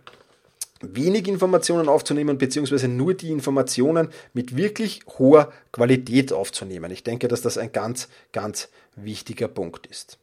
wenig 0.81 1.27
Informationen 1.27 1.87
aufzunehmen, 1.87 2.37
beziehungsweise 2.37 2.87
nur 2.87 3.13
die 3.13 3.31
Informationen 3.31 4.09
mit 4.33 4.55
wirklich 4.55 5.01
hoher 5.17 5.51
Qualität 5.71 6.33
aufzunehmen. 6.33 6.91
Ich 6.91 7.03
denke, 7.03 7.27
dass 7.27 7.41
das 7.41 7.57
ein 7.57 7.71
ganz, 7.71 8.09
ganz 8.33 8.69
wichtiger 8.95 9.47
Punkt 9.47 9.87
ist. 9.87 10.17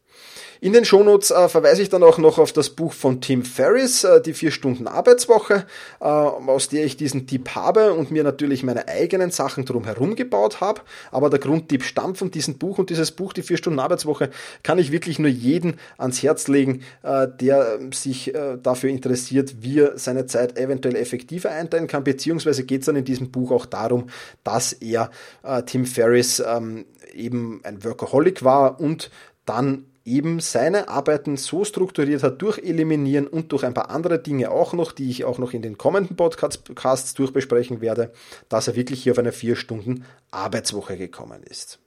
In 0.63 0.73
den 0.73 0.85
Shownotes 0.85 1.33
äh, 1.33 1.49
verweise 1.49 1.83
ich 1.83 1.89
dann 1.89 2.05
auch 2.05 2.19
noch 2.19 2.39
auf 2.39 2.53
das 2.53 2.71
Buch 2.71 2.93
von 2.93 3.21
Tim 3.21 3.45
Ferriss, 3.45 4.05
äh, 4.05 4.23
die 4.23 4.33
vier 4.33 4.53
Stunden 4.53 4.87
Arbeitswoche, 4.87 5.67
äh, 6.01 6.05
aus 6.05 6.69
der 6.69 6.85
ich 6.85 6.97
diesen 6.97 7.27
Tipp 7.27 7.57
habe 7.57 7.95
und 7.95 8.13
mir 8.13 8.23
natürlich 8.23 8.63
meine 8.63 8.87
eigenen 8.87 9.33
Sachen 9.33 9.65
drumherum 9.65 10.15
gebaut 10.15 10.61
habe. 10.61 10.83
Aber 11.11 11.31
der 11.31 11.41
Grundtipp 11.41 11.83
stammt 11.83 12.17
von 12.17 12.31
diesem 12.31 12.59
Buch 12.59 12.79
und 12.79 12.91
dieses 12.91 13.11
Buch, 13.11 13.33
die 13.33 13.43
vier 13.43 13.57
Stunden 13.57 13.81
Arbeitswoche, 13.81 14.31
kann 14.63 14.79
ich 14.79 14.93
wirklich 14.93 15.19
nur 15.19 15.31
jeden 15.31 15.81
ans 15.99 16.23
Herz 16.23 16.47
legen, 16.47 16.83
äh, 17.03 17.27
der 17.41 17.81
sich 17.93 18.33
äh, 18.33 18.57
dafür 18.63 18.91
interessiert, 18.91 19.57
wie 19.63 19.81
er 19.81 19.99
seine 19.99 20.27
Zeit 20.27 20.57
eventuell 20.57 20.95
effektiver 20.95 21.51
einteilen 21.51 21.89
kann, 21.89 22.05
beziehungsweise 22.05 22.63
geht 22.63 22.83
es 22.83 22.87
dann 22.87 22.95
in 22.95 23.05
diesem 23.05 23.33
Buch 23.33 23.51
auch 23.51 23.67
darum, 23.67 24.11
dass 24.45 24.73
er, 24.73 25.11
äh, 25.43 25.65
Tim 25.65 25.87
Ferriss, 25.87 26.41
ähm, 26.47 26.85
eben 27.13 27.63
ein 27.65 27.83
Workaholic 27.83 28.45
war 28.45 28.81
und 28.81 29.11
dann 29.45 29.87
eben 30.05 30.41
seine 30.41 30.89
Arbeiten 30.89 31.37
so 31.37 31.65
strukturiert 31.65 32.23
hat 32.23 32.43
durch 32.43 32.59
Eliminieren 32.59 33.27
und 33.27 33.53
durch 33.53 33.65
ein 33.65 33.75
paar 33.75 33.91
andere 33.91 34.19
Dinge 34.19 34.51
auch 34.51 34.73
noch, 34.73 34.93
die 34.93 35.11
ich 35.11 35.25
auch 35.25 35.39
noch 35.39 35.53
in 35.53 35.63
den 35.63 35.79
kommenden 35.79 36.17
Podcasts 36.17 37.15
durchbesprechen 37.15 37.81
werde, 37.81 38.13
dass 38.49 38.69
er 38.69 38.77
wirklich 38.77 39.03
hier 39.03 39.13
auf 39.13 39.19
eine 39.19 39.33
vier 39.33 39.57
Stunden 39.57 40.05
Arbeitswoche 40.31 40.97
gekommen 40.97 41.43
ist. 41.43 41.79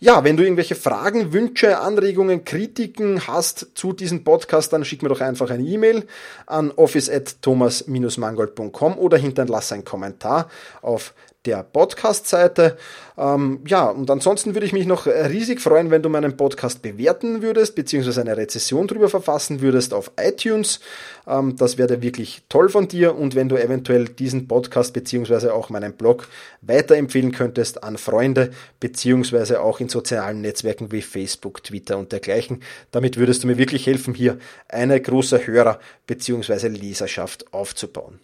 Ja, 0.00 0.22
wenn 0.22 0.36
du 0.36 0.44
irgendwelche 0.44 0.76
Fragen, 0.76 1.32
Wünsche, 1.32 1.80
Anregungen, 1.80 2.44
Kritiken 2.44 3.26
hast 3.26 3.66
zu 3.74 3.92
diesem 3.92 4.22
Podcast, 4.22 4.72
dann 4.72 4.84
schick 4.84 5.02
mir 5.02 5.08
doch 5.08 5.20
einfach 5.20 5.50
eine 5.50 5.64
E-Mail 5.64 6.06
an 6.46 6.70
office.thomas-mangold.com 6.70 8.96
oder 8.96 9.18
hinterlasse 9.18 9.74
einen 9.74 9.84
Kommentar 9.84 10.48
auf 10.82 11.14
der 11.46 11.62
Podcast-Seite. 11.62 12.76
Ähm, 13.16 13.60
ja, 13.66 13.86
und 13.86 14.10
ansonsten 14.10 14.54
würde 14.54 14.66
ich 14.66 14.72
mich 14.72 14.86
noch 14.86 15.06
riesig 15.06 15.60
freuen, 15.60 15.90
wenn 15.90 16.02
du 16.02 16.08
meinen 16.08 16.36
Podcast 16.36 16.82
bewerten 16.82 17.42
würdest, 17.42 17.74
beziehungsweise 17.74 18.20
eine 18.20 18.36
Rezession 18.36 18.86
drüber 18.86 19.08
verfassen 19.08 19.60
würdest 19.60 19.94
auf 19.94 20.10
iTunes. 20.20 20.80
Ähm, 21.26 21.56
das 21.56 21.78
wäre 21.78 22.02
wirklich 22.02 22.42
toll 22.48 22.68
von 22.68 22.88
dir 22.88 23.16
und 23.16 23.34
wenn 23.34 23.48
du 23.48 23.56
eventuell 23.56 24.06
diesen 24.06 24.48
Podcast 24.48 24.92
beziehungsweise 24.92 25.54
auch 25.54 25.70
meinen 25.70 25.94
Blog 25.94 26.28
weiterempfehlen 26.60 27.32
könntest 27.32 27.82
an 27.82 27.98
Freunde, 27.98 28.50
beziehungsweise 28.80 29.60
auch 29.60 29.80
in 29.80 29.88
sozialen 29.88 30.40
Netzwerken 30.40 30.92
wie 30.92 31.02
Facebook, 31.02 31.62
Twitter 31.62 31.98
und 31.98 32.12
dergleichen. 32.12 32.62
Damit 32.90 33.16
würdest 33.16 33.42
du 33.42 33.46
mir 33.46 33.58
wirklich 33.58 33.86
helfen, 33.86 34.14
hier 34.14 34.38
eine 34.68 35.00
große 35.00 35.46
Hörer- 35.46 35.78
beziehungsweise 36.06 36.68
Leserschaft 36.68 37.52
aufzubauen. 37.52 38.20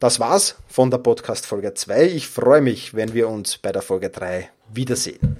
Das 0.00 0.18
war's 0.18 0.56
von 0.66 0.90
der 0.90 0.96
Podcast 0.96 1.44
Folge 1.44 1.74
2. 1.74 2.06
Ich 2.06 2.26
freue 2.26 2.62
mich, 2.62 2.94
wenn 2.94 3.12
wir 3.12 3.28
uns 3.28 3.58
bei 3.58 3.70
der 3.70 3.82
Folge 3.82 4.08
3 4.08 4.48
wiedersehen. 4.72 5.36